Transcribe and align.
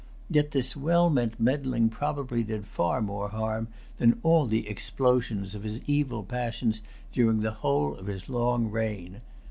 Yet 0.31 0.49
this 0.49 0.75
well 0.75 1.11
meant 1.11 1.39
meddling 1.39 1.89
probably 1.89 2.43
did 2.43 2.65
far 2.65 3.03
more 3.03 3.29
harm 3.29 3.67
than 3.97 4.19
all 4.23 4.47
the 4.47 4.67
explosions 4.67 5.53
of 5.53 5.61
his 5.61 5.79
evil 5.87 6.23
passions 6.23 6.81
during 7.13 7.41
the 7.41 7.51
whole 7.61 7.95
of 7.95 8.07
his 8.07 8.27
long 8.27 8.71
reign. 8.71 9.21